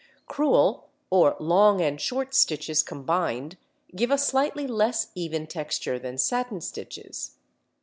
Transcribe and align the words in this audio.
Crewel 0.25 0.89
or 1.11 1.35
long 1.39 1.79
and 1.79 2.01
short 2.01 2.33
stitches 2.33 2.81
combined 2.81 3.51
(Fig. 3.85 3.91
4) 3.91 3.97
give 3.97 4.09
a 4.09 4.17
slightly 4.17 4.65
less 4.65 5.11
even 5.13 5.45
texture 5.45 5.99
than 5.99 6.17
satin 6.17 6.59
stitches. 6.59 7.35